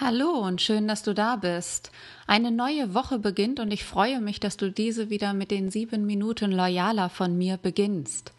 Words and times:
Hallo 0.00 0.30
und 0.38 0.62
schön, 0.62 0.88
dass 0.88 1.02
du 1.02 1.12
da 1.12 1.36
bist. 1.36 1.92
Eine 2.26 2.50
neue 2.50 2.94
Woche 2.94 3.18
beginnt 3.18 3.60
und 3.60 3.70
ich 3.70 3.84
freue 3.84 4.22
mich, 4.22 4.40
dass 4.40 4.56
du 4.56 4.70
diese 4.70 5.10
wieder 5.10 5.34
mit 5.34 5.50
den 5.50 5.70
sieben 5.70 6.06
Minuten 6.06 6.50
loyaler 6.50 7.10
von 7.10 7.36
mir 7.36 7.58
beginnst. 7.58 8.32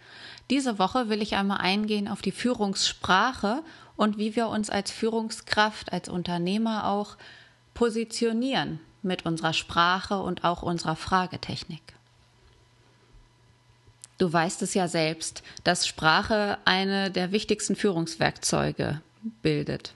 Diese 0.49 0.79
Woche 0.79 1.09
will 1.09 1.21
ich 1.21 1.35
einmal 1.35 1.59
eingehen 1.59 2.07
auf 2.07 2.23
die 2.23 2.31
Führungssprache 2.31 3.61
und 3.95 4.17
wie 4.17 4.35
wir 4.35 4.47
uns 4.47 4.71
als 4.71 4.89
Führungskraft, 4.89 5.93
als 5.93 6.09
Unternehmer 6.09 6.87
auch 6.87 7.17
positionieren 7.75 8.79
mit 9.03 9.27
unserer 9.27 9.53
Sprache 9.53 10.19
und 10.19 10.43
auch 10.43 10.63
unserer 10.63 10.95
Fragetechnik. 10.95 11.83
Du 14.17 14.33
weißt 14.33 14.63
es 14.63 14.73
ja 14.73 14.87
selbst, 14.87 15.43
dass 15.63 15.87
Sprache 15.87 16.57
eine 16.65 17.11
der 17.11 17.31
wichtigsten 17.31 17.75
Führungswerkzeuge 17.75 19.01
bildet. 19.43 19.93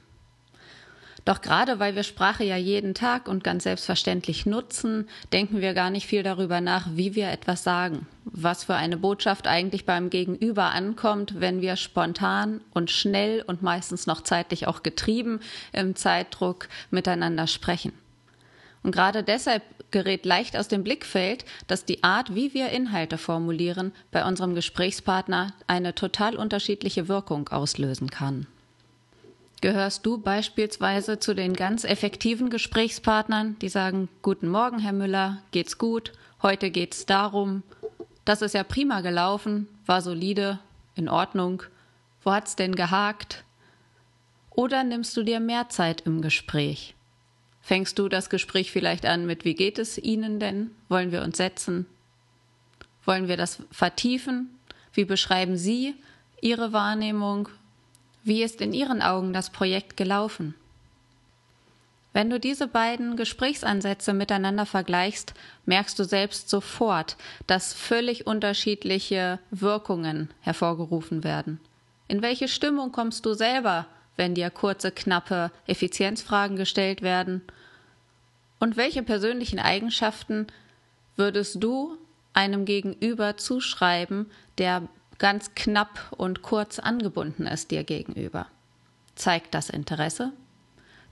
Doch 1.27 1.41
gerade 1.41 1.77
weil 1.77 1.93
wir 1.93 2.03
Sprache 2.03 2.45
ja 2.45 2.55
jeden 2.55 2.93
Tag 2.93 3.27
und 3.27 3.43
ganz 3.43 3.65
selbstverständlich 3.65 4.45
nutzen, 4.45 5.09
denken 5.33 5.59
wir 5.59 5.73
gar 5.73 5.89
nicht 5.89 6.07
viel 6.07 6.23
darüber 6.23 6.61
nach, 6.61 6.87
wie 6.93 7.15
wir 7.15 7.27
etwas 7.27 7.65
sagen, 7.65 8.07
was 8.23 8.63
für 8.63 8.75
eine 8.75 8.95
Botschaft 8.95 9.45
eigentlich 9.45 9.83
beim 9.83 10.09
Gegenüber 10.09 10.71
ankommt, 10.71 11.41
wenn 11.41 11.59
wir 11.59 11.75
spontan 11.75 12.61
und 12.73 12.91
schnell 12.91 13.43
und 13.45 13.61
meistens 13.61 14.07
noch 14.07 14.21
zeitlich 14.21 14.67
auch 14.67 14.83
getrieben 14.83 15.41
im 15.73 15.97
Zeitdruck 15.97 16.69
miteinander 16.91 17.47
sprechen. 17.47 17.91
Und 18.81 18.93
gerade 18.93 19.21
deshalb 19.21 19.63
gerät 19.91 20.25
leicht 20.25 20.55
aus 20.55 20.69
dem 20.69 20.85
Blickfeld, 20.85 21.43
dass 21.67 21.83
die 21.83 22.05
Art, 22.05 22.35
wie 22.35 22.53
wir 22.53 22.69
Inhalte 22.69 23.17
formulieren, 23.17 23.91
bei 24.11 24.23
unserem 24.23 24.55
Gesprächspartner 24.55 25.51
eine 25.67 25.93
total 25.93 26.37
unterschiedliche 26.37 27.09
Wirkung 27.09 27.49
auslösen 27.49 28.09
kann. 28.09 28.47
Gehörst 29.61 30.05
du 30.05 30.19
beispielsweise 30.19 31.17
zu 31.17 31.33
den 31.33 31.53
ganz 31.53 31.83
effektiven 31.83 32.51
Gesprächspartnern, 32.51 33.57
die 33.59 33.69
sagen, 33.69 34.07
Guten 34.21 34.49
Morgen, 34.49 34.77
Herr 34.77 34.93
Müller, 34.93 35.41
geht's 35.51 35.79
gut, 35.79 36.13
heute 36.43 36.69
geht's 36.69 37.07
darum, 37.07 37.63
das 38.23 38.43
ist 38.43 38.53
ja 38.53 38.63
prima 38.63 39.01
gelaufen, 39.01 39.67
war 39.85 40.01
solide, 40.01 40.59
in 40.93 41.09
Ordnung, 41.09 41.63
wo 42.23 42.31
hat's 42.31 42.55
denn 42.55 42.75
gehakt? 42.75 43.45
Oder 44.51 44.83
nimmst 44.83 45.15
du 45.15 45.23
dir 45.23 45.39
mehr 45.39 45.69
Zeit 45.69 46.01
im 46.01 46.21
Gespräch? 46.21 46.93
Fängst 47.61 47.97
du 47.99 48.09
das 48.09 48.29
Gespräch 48.29 48.71
vielleicht 48.71 49.05
an 49.05 49.25
mit 49.25 49.43
Wie 49.43 49.55
geht 49.55 49.79
es 49.79 49.97
Ihnen 49.97 50.39
denn? 50.39 50.71
Wollen 50.89 51.11
wir 51.11 51.21
uns 51.21 51.37
setzen? 51.37 51.85
Wollen 53.05 53.27
wir 53.27 53.37
das 53.37 53.63
vertiefen? 53.71 54.49
Wie 54.93 55.05
beschreiben 55.05 55.57
Sie 55.57 55.95
Ihre 56.41 56.73
Wahrnehmung? 56.73 57.49
Wie 58.27 58.43
ist 58.43 58.59
in 58.59 58.73
Ihren 58.73 59.01
Augen 59.01 59.31
das 59.31 59.51
Projekt 59.51 59.95
gelaufen? 59.95 60.53
Wenn 62.11 62.29
du 62.29 62.41
diese 62.41 62.67
beiden 62.67 63.15
Gesprächsansätze 63.15 64.11
miteinander 64.11 64.65
vergleichst, 64.65 65.33
merkst 65.65 65.97
du 65.97 66.03
selbst 66.03 66.49
sofort, 66.49 67.15
dass 67.45 67.73
völlig 67.73 68.27
unterschiedliche 68.27 69.39
Wirkungen 69.49 70.29
hervorgerufen 70.41 71.23
werden. 71.23 71.61
In 72.09 72.21
welche 72.21 72.49
Stimmung 72.49 72.91
kommst 72.91 73.25
du 73.25 73.33
selber, 73.33 73.85
wenn 74.17 74.35
dir 74.35 74.49
kurze, 74.49 74.91
knappe 74.91 75.49
Effizienzfragen 75.65 76.57
gestellt 76.57 77.01
werden? 77.01 77.43
Und 78.59 78.75
welche 78.75 79.03
persönlichen 79.03 79.59
Eigenschaften 79.59 80.47
würdest 81.15 81.63
du 81.63 81.97
einem 82.33 82.65
Gegenüber 82.65 83.37
zuschreiben, 83.37 84.29
der 84.57 84.81
ganz 85.17 85.55
knapp 85.55 86.11
und 86.11 86.41
kurz 86.41 86.79
angebunden 86.79 87.47
ist 87.47 87.71
dir 87.71 87.83
gegenüber. 87.83 88.47
Zeigt 89.15 89.53
das 89.53 89.69
Interesse? 89.69 90.31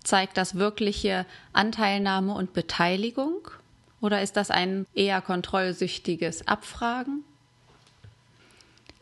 Zeigt 0.03 0.37
das 0.37 0.55
wirkliche 0.55 1.25
Anteilnahme 1.53 2.33
und 2.33 2.53
Beteiligung? 2.53 3.49
Oder 4.01 4.21
ist 4.21 4.37
das 4.37 4.51
ein 4.51 4.85
eher 4.93 5.21
kontrollsüchtiges 5.21 6.47
Abfragen? 6.47 7.23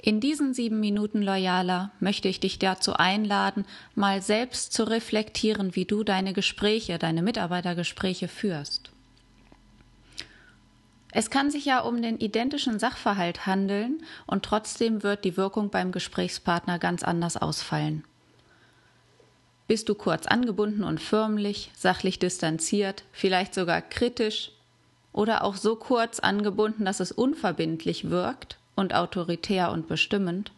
In 0.01 0.19
diesen 0.19 0.53
sieben 0.53 0.81
Minuten 0.81 1.22
loyaler 1.22 1.91
möchte 2.01 2.28
ich 2.28 2.41
dich 2.41 2.59
dazu 2.59 2.94
einladen, 2.94 3.66
mal 3.95 4.22
selbst 4.22 4.73
zu 4.73 4.83
reflektieren, 4.83 5.75
wie 5.75 5.85
du 5.85 6.03
deine 6.03 6.33
Gespräche, 6.33 6.97
deine 6.97 7.22
Mitarbeitergespräche 7.22 8.28
führst. 8.28 8.91
Es 11.16 11.29
kann 11.29 11.51
sich 11.51 11.66
ja 11.66 11.81
um 11.81 12.01
den 12.01 12.18
identischen 12.18 12.79
Sachverhalt 12.79 13.46
handeln 13.46 14.01
und 14.25 14.44
trotzdem 14.44 15.03
wird 15.03 15.24
die 15.24 15.38
Wirkung 15.38 15.69
beim 15.69 15.91
Gesprächspartner 15.91 16.79
ganz 16.79 17.03
anders 17.03 17.38
ausfallen. 17.38 18.03
Bist 19.68 19.90
du 19.90 19.96
kurz 19.96 20.25
angebunden 20.25 20.84
und 20.84 21.00
förmlich, 21.00 21.69
sachlich 21.78 22.18
distanziert, 22.18 23.03
vielleicht 23.12 23.53
sogar 23.53 23.81
kritisch 23.81 24.53
oder 25.12 25.44
auch 25.44 25.56
so 25.56 25.75
kurz 25.75 26.19
angebunden, 26.19 26.84
dass 26.84 27.00
es 27.00 27.12
unverbindlich 27.12 28.09
wirkt 28.09 28.57
und 28.75 28.96
autoritär 28.96 29.72
und 29.72 29.88
bestimmend, 29.88 30.52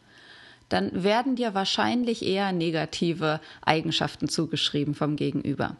dann 0.69 1.03
werden 1.03 1.35
dir 1.35 1.53
wahrscheinlich 1.53 2.25
eher 2.25 2.53
negative 2.53 3.41
Eigenschaften 3.61 4.29
zugeschrieben 4.29 4.95
vom 4.95 5.17
Gegenüber. 5.17 5.75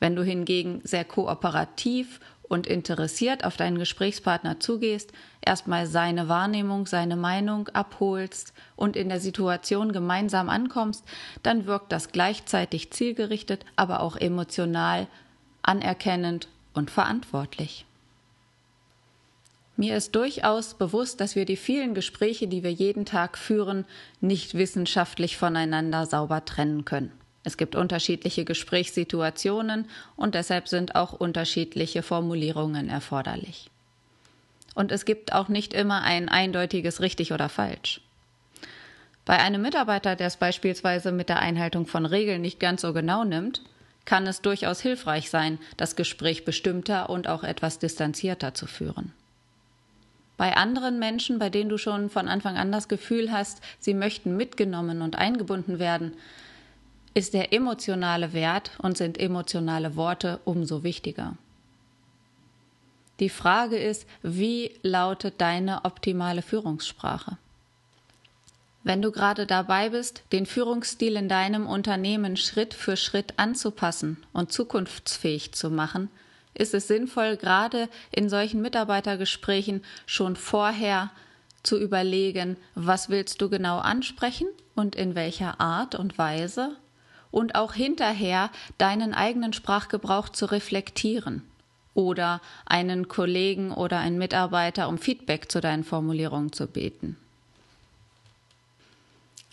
Wenn 0.00 0.16
du 0.16 0.24
hingegen 0.24 0.80
sehr 0.82 1.04
kooperativ 1.04 2.20
und 2.48 2.66
interessiert 2.66 3.44
auf 3.44 3.56
deinen 3.56 3.78
Gesprächspartner 3.78 4.60
zugehst, 4.60 5.12
erstmal 5.40 5.86
seine 5.86 6.28
Wahrnehmung, 6.28 6.86
seine 6.86 7.16
Meinung 7.16 7.68
abholst 7.68 8.52
und 8.76 8.96
in 8.96 9.08
der 9.08 9.20
Situation 9.20 9.92
gemeinsam 9.92 10.48
ankommst, 10.48 11.04
dann 11.42 11.66
wirkt 11.66 11.92
das 11.92 12.12
gleichzeitig 12.12 12.90
zielgerichtet, 12.92 13.64
aber 13.76 14.00
auch 14.00 14.16
emotional, 14.16 15.06
anerkennend 15.62 16.48
und 16.74 16.90
verantwortlich. 16.90 17.86
Mir 19.76 19.96
ist 19.96 20.14
durchaus 20.14 20.74
bewusst, 20.74 21.20
dass 21.20 21.34
wir 21.34 21.46
die 21.46 21.56
vielen 21.56 21.94
Gespräche, 21.94 22.46
die 22.46 22.62
wir 22.62 22.72
jeden 22.72 23.04
Tag 23.04 23.36
führen, 23.36 23.86
nicht 24.20 24.54
wissenschaftlich 24.54 25.36
voneinander 25.36 26.06
sauber 26.06 26.44
trennen 26.44 26.84
können. 26.84 27.10
Es 27.44 27.58
gibt 27.58 27.76
unterschiedliche 27.76 28.44
Gesprächssituationen 28.44 29.86
und 30.16 30.34
deshalb 30.34 30.66
sind 30.66 30.94
auch 30.94 31.12
unterschiedliche 31.12 32.02
Formulierungen 32.02 32.88
erforderlich. 32.88 33.70
Und 34.74 34.90
es 34.90 35.04
gibt 35.04 35.32
auch 35.32 35.48
nicht 35.48 35.74
immer 35.74 36.02
ein 36.02 36.28
eindeutiges 36.28 37.00
richtig 37.00 37.32
oder 37.32 37.48
falsch. 37.48 38.00
Bei 39.24 39.38
einem 39.38 39.62
Mitarbeiter, 39.62 40.16
der 40.16 40.26
es 40.26 40.36
beispielsweise 40.36 41.12
mit 41.12 41.28
der 41.28 41.38
Einhaltung 41.38 41.86
von 41.86 42.06
Regeln 42.06 42.42
nicht 42.42 42.60
ganz 42.60 42.82
so 42.82 42.92
genau 42.92 43.24
nimmt, 43.24 43.62
kann 44.04 44.26
es 44.26 44.42
durchaus 44.42 44.80
hilfreich 44.80 45.30
sein, 45.30 45.58
das 45.76 45.96
Gespräch 45.96 46.44
bestimmter 46.44 47.08
und 47.08 47.28
auch 47.28 47.42
etwas 47.42 47.78
distanzierter 47.78 48.54
zu 48.54 48.66
führen. 48.66 49.12
Bei 50.36 50.56
anderen 50.56 50.98
Menschen, 50.98 51.38
bei 51.38 51.48
denen 51.48 51.70
du 51.70 51.78
schon 51.78 52.10
von 52.10 52.28
Anfang 52.28 52.56
an 52.56 52.72
das 52.72 52.88
Gefühl 52.88 53.30
hast, 53.30 53.62
sie 53.78 53.94
möchten 53.94 54.36
mitgenommen 54.36 55.00
und 55.00 55.16
eingebunden 55.16 55.78
werden, 55.78 56.12
ist 57.14 57.32
der 57.32 57.52
emotionale 57.52 58.32
Wert 58.32 58.72
und 58.78 58.98
sind 58.98 59.18
emotionale 59.18 59.96
Worte 59.96 60.40
umso 60.44 60.82
wichtiger. 60.82 61.36
Die 63.20 63.28
Frage 63.28 63.78
ist, 63.78 64.06
wie 64.22 64.72
lautet 64.82 65.40
deine 65.40 65.84
optimale 65.84 66.42
Führungssprache? 66.42 67.38
Wenn 68.82 69.00
du 69.00 69.12
gerade 69.12 69.46
dabei 69.46 69.90
bist, 69.90 70.24
den 70.32 70.44
Führungsstil 70.44 71.16
in 71.16 71.28
deinem 71.28 71.66
Unternehmen 71.66 72.36
Schritt 72.36 72.74
für 72.74 72.96
Schritt 72.96 73.34
anzupassen 73.38 74.22
und 74.32 74.52
zukunftsfähig 74.52 75.52
zu 75.52 75.70
machen, 75.70 76.10
ist 76.52 76.74
es 76.74 76.88
sinnvoll, 76.88 77.36
gerade 77.36 77.88
in 78.10 78.28
solchen 78.28 78.60
Mitarbeitergesprächen 78.60 79.82
schon 80.06 80.36
vorher 80.36 81.10
zu 81.62 81.80
überlegen, 81.80 82.56
was 82.74 83.08
willst 83.08 83.40
du 83.40 83.48
genau 83.48 83.78
ansprechen 83.78 84.48
und 84.74 84.96
in 84.96 85.14
welcher 85.14 85.60
Art 85.60 85.94
und 85.94 86.18
Weise 86.18 86.76
und 87.34 87.56
auch 87.56 87.74
hinterher 87.74 88.48
deinen 88.78 89.12
eigenen 89.12 89.52
Sprachgebrauch 89.52 90.28
zu 90.28 90.46
reflektieren 90.46 91.42
oder 91.92 92.40
einen 92.64 93.08
Kollegen 93.08 93.72
oder 93.72 93.98
einen 93.98 94.18
Mitarbeiter 94.18 94.88
um 94.88 94.98
Feedback 94.98 95.50
zu 95.50 95.60
deinen 95.60 95.82
Formulierungen 95.82 96.52
zu 96.52 96.68
beten. 96.68 97.16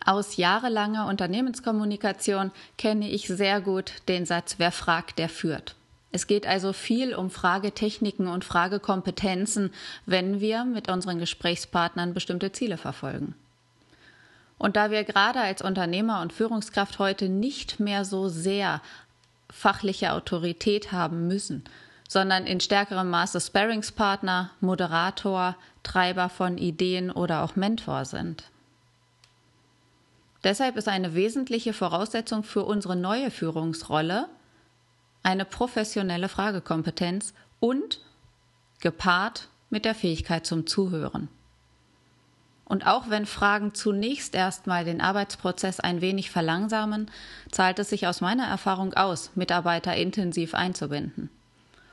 Aus 0.06 0.38
jahrelanger 0.38 1.08
Unternehmenskommunikation 1.08 2.52
kenne 2.78 3.10
ich 3.10 3.28
sehr 3.28 3.62
gut 3.62 3.94
den 4.08 4.28
Satz, 4.28 4.56
wer 4.60 4.72
fragt, 4.72 5.18
der 5.18 5.30
führt. 5.30 5.76
Es 6.12 6.28
geht 6.28 6.46
also 6.46 6.74
viel 6.74 7.16
um 7.16 7.32
Fragetechniken 7.32 8.28
und 8.28 8.46
Fragekompetenzen, 8.46 9.74
wenn 10.06 10.40
wir 10.40 10.66
mit 10.66 10.88
unseren 10.88 11.18
Gesprächspartnern 11.18 12.14
bestimmte 12.14 12.52
Ziele 12.52 12.78
verfolgen. 12.78 13.34
Und 14.62 14.76
da 14.76 14.92
wir 14.92 15.04
gerade 15.06 15.40
als 15.42 15.64
Unternehmer 15.64 16.22
und 16.22 16.34
Führungskraft 16.34 17.00
heute 17.00 17.30
nicht 17.30 17.80
mehr 17.80 18.06
so 18.06 18.30
sehr 18.30 18.80
fachliche 19.50 20.14
Autorität 20.14 20.92
haben 20.92 21.26
müssen, 21.28 21.64
sondern 22.08 22.46
in 22.46 22.60
stärkerem 22.60 23.10
Maße 23.10 23.42
Sparringspartner, 23.42 24.52
Moderator, 24.60 25.56
Treiber 25.82 26.30
von 26.30 26.60
Ideen 26.60 27.10
oder 27.10 27.42
auch 27.42 27.56
Mentor 27.56 28.06
sind. 28.06 28.52
Deshalb 30.44 30.78
ist 30.78 30.88
eine 30.88 31.16
wesentliche 31.16 31.74
Voraussetzung 31.74 32.44
für 32.44 32.64
unsere 32.64 32.96
neue 32.96 33.32
Führungsrolle, 33.32 34.30
eine 35.24 35.46
professionelle 35.46 36.30
Fragekompetenz 36.30 37.34
und 37.60 38.00
gepaart 38.80 39.48
mit 39.72 39.86
der 39.86 39.96
Fähigkeit 39.96 40.46
zum 40.46 40.68
Zuhören. 40.68 41.30
Und 42.72 42.88
auch 42.88 43.10
wenn 43.10 43.26
Fragen 43.26 43.74
zunächst 43.74 44.34
erstmal 44.34 44.86
den 44.86 45.02
Arbeitsprozess 45.02 45.82
ein 45.82 46.00
wenig 46.00 46.32
verlangsamen, 46.32 47.12
zahlt 47.52 47.80
es 47.80 47.90
sich 47.90 48.08
aus 48.08 48.22
meiner 48.22 48.48
Erfahrung 48.48 48.94
aus, 48.94 49.32
Mitarbeiter 49.36 49.94
intensiv 49.98 50.56
einzubinden. 50.56 51.30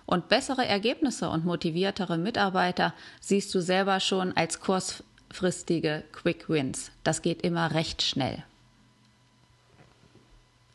Und 0.07 0.29
bessere 0.29 0.65
Ergebnisse 0.65 1.31
und 1.31 1.45
motiviertere 1.45 2.17
Mitarbeiter 2.17 2.95
siehst 3.21 3.53
du 3.57 3.61
selber 3.61 3.99
schon 3.99 4.37
als 4.37 4.61
kurzfristige 4.61 6.05
Quick 6.13 6.49
Wins. 6.49 6.93
Das 7.03 7.23
geht 7.23 7.43
immer 7.43 7.75
recht 7.75 8.03
schnell. 8.03 8.45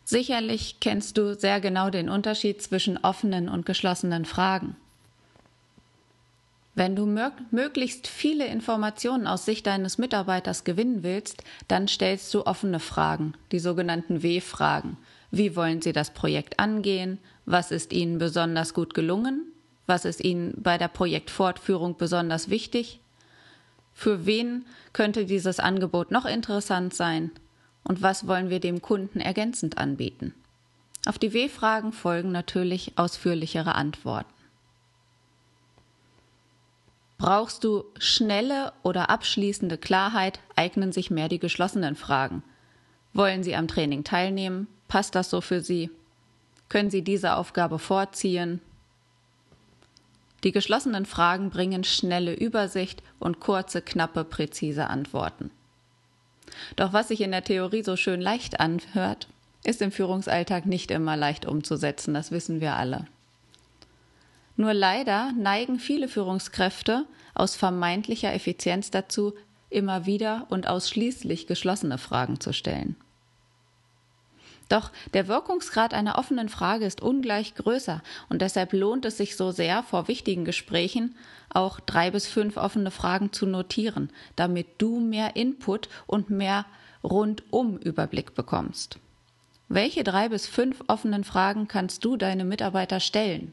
Sicherlich 0.04 0.82
kennst 0.82 1.18
du 1.18 1.34
sehr 1.34 1.62
genau 1.62 1.90
den 1.90 2.10
Unterschied 2.10 2.62
zwischen 2.62 2.98
offenen 2.98 3.48
und 3.48 3.66
geschlossenen 3.66 4.26
Fragen. 4.26 4.76
Wenn 6.76 6.96
du 6.96 7.06
möglichst 7.52 8.08
viele 8.08 8.48
Informationen 8.48 9.28
aus 9.28 9.46
Sicht 9.46 9.68
deines 9.68 10.00
Mitarbeiters 10.00 10.64
gewinnen 10.64 11.04
willst, 11.04 11.44
dann 11.68 11.88
stellst 11.88 12.34
du 12.34 12.48
offene 12.48 12.80
Fragen, 12.80 13.34
die 13.52 13.60
sogenannten 13.60 14.24
W-Fragen. 14.24 14.98
Wie 15.30 15.56
wollen 15.56 15.84
Sie 15.84 15.94
das 15.94 16.12
Projekt 16.12 16.60
angehen? 16.60 17.20
Was 17.46 17.70
ist 17.70 17.94
Ihnen 17.94 18.18
besonders 18.18 18.74
gut 18.74 18.96
gelungen? 18.96 19.52
Was 19.86 20.06
ist 20.06 20.22
Ihnen 20.22 20.56
bei 20.58 20.80
der 20.80 20.88
Projektfortführung 20.88 21.98
besonders 21.98 22.50
wichtig? 22.50 23.00
Für 23.94 24.26
wen 24.26 24.66
könnte 24.94 25.26
dieses 25.26 25.60
Angebot 25.60 26.10
noch 26.10 26.26
interessant 26.26 26.96
sein? 26.96 27.32
Und 27.84 28.02
was 28.02 28.28
wollen 28.28 28.50
wir 28.50 28.60
dem 28.60 28.82
Kunden 28.82 29.20
ergänzend 29.20 29.78
anbieten? 29.78 30.34
Auf 31.06 31.20
die 31.20 31.34
W-Fragen 31.34 31.92
folgen 31.92 32.32
natürlich 32.32 32.94
ausführlichere 32.96 33.76
Antworten. 33.76 34.32
Brauchst 37.24 37.64
du 37.64 37.86
schnelle 38.00 38.74
oder 38.84 39.10
abschließende 39.10 39.78
Klarheit, 39.78 40.42
eignen 40.58 40.92
sich 40.92 41.10
mehr 41.10 41.30
die 41.30 41.40
geschlossenen 41.40 41.96
Fragen. 41.96 42.44
Wollen 43.14 43.44
Sie 43.44 43.56
am 43.56 43.70
Training 43.70 44.04
teilnehmen? 44.04 44.68
Passt 44.90 45.16
das 45.16 45.30
so 45.30 45.40
für 45.40 45.62
Sie? 45.62 45.90
Können 46.68 46.90
Sie 46.90 47.02
diese 47.02 47.38
Aufgabe 47.38 47.80
vorziehen? 47.80 48.60
Die 50.44 50.52
geschlossenen 50.52 51.06
Fragen 51.06 51.50
bringen 51.50 51.86
schnelle 51.86 52.34
Übersicht 52.34 53.02
und 53.20 53.40
kurze, 53.40 53.82
knappe, 53.82 54.26
präzise 54.26 54.90
Antworten. 54.90 55.50
Doch 56.76 56.92
was 56.92 57.08
sich 57.08 57.22
in 57.22 57.32
der 57.32 57.46
Theorie 57.46 57.84
so 57.84 57.96
schön 57.96 58.20
leicht 58.20 58.60
anhört, 58.60 59.30
ist 59.64 59.82
im 59.82 59.94
Führungsalltag 59.94 60.66
nicht 60.66 60.92
immer 60.92 61.16
leicht 61.16 61.46
umzusetzen, 61.46 62.14
das 62.14 62.32
wissen 62.32 62.60
wir 62.60 62.76
alle. 62.76 63.06
Nur 64.56 64.74
leider 64.74 65.32
neigen 65.34 65.80
viele 65.80 66.08
Führungskräfte 66.08 67.06
aus 67.34 67.56
vermeintlicher 67.56 68.34
Effizienz 68.34 68.92
dazu, 68.92 69.34
immer 69.70 70.06
wieder 70.06 70.46
und 70.50 70.68
ausschließlich 70.68 71.48
geschlossene 71.48 71.98
Fragen 71.98 72.40
zu 72.40 72.54
stellen. 72.54 72.96
Doch 74.70 74.92
der 75.14 75.28
Wirkungsgrad 75.28 75.94
einer 75.94 76.18
offenen 76.18 76.50
Frage 76.50 76.86
ist 76.86 77.02
ungleich 77.02 77.56
größer 77.56 78.02
und 78.30 78.42
deshalb 78.42 78.74
lohnt 78.74 79.06
es 79.06 79.18
sich 79.18 79.36
so 79.36 79.52
sehr, 79.52 79.84
vor 79.84 80.08
wichtigen 80.08 80.46
Gesprächen 80.46 81.16
auch 81.50 81.80
drei 81.80 82.12
bis 82.12 82.28
fünf 82.28 82.58
offene 82.58 82.92
Fragen 82.92 83.34
zu 83.34 83.46
notieren, 83.46 84.10
damit 84.36 84.68
du 84.78 85.00
mehr 85.00 85.36
Input 85.36 85.90
und 86.08 86.30
mehr 86.30 86.66
rundum 87.04 87.78
Überblick 87.78 88.34
bekommst. 88.36 89.00
Welche 89.68 90.04
drei 90.04 90.30
bis 90.30 90.48
fünf 90.48 90.84
offenen 90.88 91.24
Fragen 91.24 91.68
kannst 91.68 92.06
du 92.06 92.16
deine 92.16 92.46
Mitarbeiter 92.46 93.00
stellen? 93.00 93.52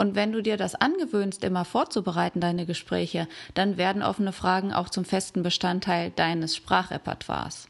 Und 0.00 0.14
wenn 0.14 0.32
du 0.32 0.42
dir 0.42 0.56
das 0.56 0.74
angewöhnst, 0.74 1.44
immer 1.44 1.66
vorzubereiten, 1.66 2.40
deine 2.40 2.64
Gespräche, 2.64 3.28
dann 3.52 3.76
werden 3.76 4.02
offene 4.02 4.32
Fragen 4.32 4.72
auch 4.72 4.88
zum 4.88 5.04
festen 5.04 5.42
Bestandteil 5.42 6.10
deines 6.10 6.56
Sprachrepertoires. 6.56 7.68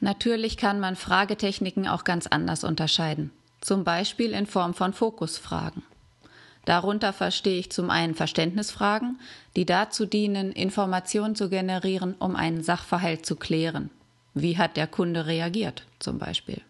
Natürlich 0.00 0.56
kann 0.56 0.80
man 0.80 0.96
Fragetechniken 0.96 1.86
auch 1.86 2.04
ganz 2.04 2.26
anders 2.26 2.64
unterscheiden, 2.64 3.32
zum 3.60 3.84
Beispiel 3.84 4.32
in 4.32 4.46
Form 4.46 4.72
von 4.72 4.94
Fokusfragen. 4.94 5.82
Darunter 6.64 7.12
verstehe 7.12 7.58
ich 7.58 7.70
zum 7.70 7.90
einen 7.90 8.14
Verständnisfragen, 8.14 9.20
die 9.56 9.66
dazu 9.66 10.06
dienen, 10.06 10.52
Informationen 10.52 11.36
zu 11.36 11.50
generieren, 11.50 12.14
um 12.18 12.34
einen 12.34 12.62
Sachverhalt 12.62 13.26
zu 13.26 13.36
klären. 13.36 13.90
Wie 14.32 14.56
hat 14.56 14.78
der 14.78 14.86
Kunde 14.86 15.26
reagiert 15.26 15.84
zum 15.98 16.18
Beispiel? 16.18 16.62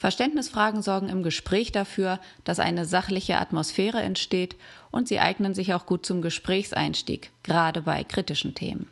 Verständnisfragen 0.00 0.80
sorgen 0.80 1.10
im 1.10 1.22
Gespräch 1.22 1.72
dafür, 1.72 2.20
dass 2.44 2.58
eine 2.58 2.86
sachliche 2.86 3.36
Atmosphäre 3.36 4.00
entsteht 4.00 4.56
und 4.90 5.06
sie 5.06 5.20
eignen 5.20 5.52
sich 5.52 5.74
auch 5.74 5.84
gut 5.84 6.06
zum 6.06 6.22
Gesprächseinstieg, 6.22 7.30
gerade 7.42 7.82
bei 7.82 8.02
kritischen 8.02 8.54
Themen. 8.54 8.88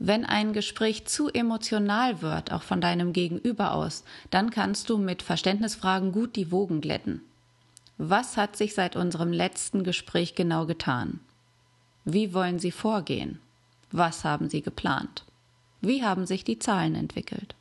Wenn 0.00 0.24
ein 0.24 0.54
Gespräch 0.54 1.04
zu 1.06 1.28
emotional 1.28 2.20
wird, 2.20 2.50
auch 2.50 2.64
von 2.64 2.80
deinem 2.80 3.12
Gegenüber 3.12 3.74
aus, 3.74 4.02
dann 4.28 4.50
kannst 4.50 4.90
du 4.90 4.98
mit 4.98 5.22
Verständnisfragen 5.22 6.10
gut 6.10 6.34
die 6.34 6.50
Wogen 6.50 6.80
glätten. 6.80 7.20
Was 7.96 8.36
hat 8.36 8.56
sich 8.56 8.74
seit 8.74 8.96
unserem 8.96 9.32
letzten 9.32 9.84
Gespräch 9.84 10.34
genau 10.34 10.66
getan? 10.66 11.20
Wie 12.04 12.34
wollen 12.34 12.58
Sie 12.58 12.72
vorgehen? 12.72 13.38
Was 13.92 14.24
haben 14.24 14.48
Sie 14.48 14.62
geplant? 14.62 15.24
Wie 15.80 16.02
haben 16.02 16.26
sich 16.26 16.42
die 16.42 16.58
Zahlen 16.58 16.96
entwickelt? 16.96 17.54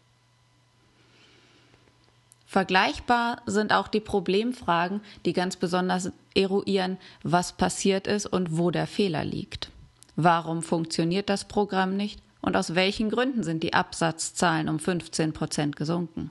Vergleichbar 2.53 3.41
sind 3.47 3.73
auch 3.73 3.87
die 3.87 3.99
Problemfragen, 3.99 5.01
die 5.25 5.33
ganz 5.33 5.55
besonders 5.55 6.11
eruieren, 6.35 6.99
was 7.23 7.53
passiert 7.53 8.05
ist 8.05 8.27
und 8.27 8.59
wo 8.59 8.69
der 8.69 8.85
Fehler 8.85 9.25
liegt. 9.25 9.71
Warum 10.15 10.61
funktioniert 10.61 11.29
das 11.29 11.45
Programm 11.45 11.97
nicht 11.97 12.21
und 12.41 12.55
aus 12.55 12.75
welchen 12.75 13.09
Gründen 13.09 13.41
sind 13.41 13.63
die 13.63 13.73
Absatzzahlen 13.73 14.69
um 14.69 14.77
15 14.77 15.33
Prozent 15.33 15.75
gesunken? 15.77 16.29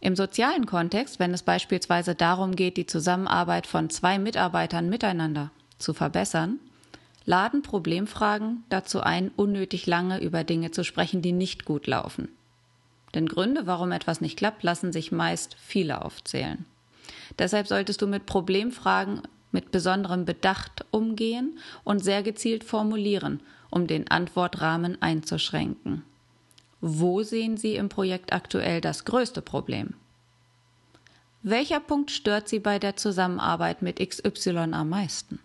Im 0.00 0.14
sozialen 0.14 0.66
Kontext, 0.66 1.18
wenn 1.18 1.32
es 1.32 1.42
beispielsweise 1.42 2.14
darum 2.14 2.54
geht, 2.54 2.76
die 2.76 2.84
Zusammenarbeit 2.84 3.66
von 3.66 3.88
zwei 3.88 4.18
Mitarbeitern 4.18 4.90
miteinander 4.90 5.50
zu 5.78 5.94
verbessern, 5.94 6.58
laden 7.24 7.62
Problemfragen 7.62 8.62
dazu 8.68 9.00
ein, 9.00 9.30
unnötig 9.36 9.86
lange 9.86 10.20
über 10.20 10.44
Dinge 10.44 10.70
zu 10.70 10.84
sprechen, 10.84 11.22
die 11.22 11.32
nicht 11.32 11.64
gut 11.64 11.86
laufen. 11.86 12.28
Denn 13.14 13.26
Gründe, 13.26 13.66
warum 13.66 13.92
etwas 13.92 14.20
nicht 14.20 14.36
klappt, 14.36 14.62
lassen 14.62 14.92
sich 14.92 15.12
meist 15.12 15.56
viele 15.58 16.04
aufzählen. 16.04 16.64
Deshalb 17.38 17.66
solltest 17.66 18.02
du 18.02 18.06
mit 18.06 18.26
Problemfragen 18.26 19.22
mit 19.52 19.70
besonderem 19.70 20.24
Bedacht 20.24 20.84
umgehen 20.90 21.58
und 21.82 22.04
sehr 22.04 22.22
gezielt 22.22 22.62
formulieren, 22.62 23.40
um 23.70 23.86
den 23.86 24.10
Antwortrahmen 24.10 25.00
einzuschränken. 25.00 26.02
Wo 26.80 27.22
sehen 27.22 27.56
Sie 27.56 27.76
im 27.76 27.88
Projekt 27.88 28.32
aktuell 28.32 28.80
das 28.80 29.04
größte 29.04 29.40
Problem? 29.40 29.94
Welcher 31.42 31.80
Punkt 31.80 32.10
stört 32.10 32.48
Sie 32.48 32.58
bei 32.58 32.78
der 32.78 32.96
Zusammenarbeit 32.96 33.80
mit 33.80 33.98
XY 33.98 34.72
am 34.72 34.90
meisten? 34.90 35.38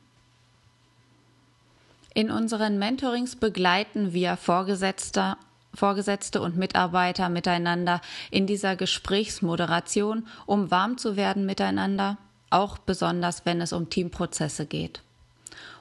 In 2.14 2.30
unseren 2.30 2.78
Mentorings 2.78 3.38
begleiten 3.38 4.12
wir 4.12 4.36
Vorgesetzter 4.36 5.38
Vorgesetzte 5.74 6.42
und 6.42 6.58
Mitarbeiter 6.58 7.30
miteinander 7.30 8.02
in 8.30 8.48
dieser 8.48 8.76
Gesprächsmoderation, 8.76 10.28
um 10.46 10.72
warm 10.72 10.98
zu 10.98 11.16
werden 11.16 11.46
miteinander, 11.46 12.18
auch 12.50 12.78
besonders 12.78 13.46
wenn 13.46 13.62
es 13.62 13.74
um 13.74 13.90
Teamprozesse 13.90 14.66
geht. 14.66 15.02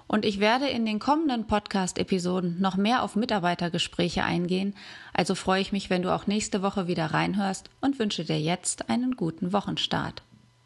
Und 0.07 0.25
ich 0.25 0.41
werde 0.41 0.69
in 0.69 0.85
den 0.87 0.99
kommenden 0.99 1.47
Podcast-Episoden 1.47 2.61
noch 2.61 2.77
mehr 2.77 3.05
auf 3.05 3.15
Mitarbeitergespräche 3.15 4.25
eingehen, 4.25 4.75
also 5.15 5.37
freue 5.37 5.61
ich 5.61 5.71
mich, 5.71 5.89
wenn 5.89 6.03
du 6.03 6.13
auch 6.13 6.27
nächste 6.27 6.63
Woche 6.63 6.89
wieder 6.89 7.07
reinhörst 7.07 7.71
und 7.81 7.99
wünsche 8.01 8.25
dir 8.25 8.41
jetzt 8.41 8.91
einen 8.91 9.15
guten 9.15 9.53
Wochenstart. 9.53 10.23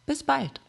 Bis 0.06 0.22
bald! 0.22 0.63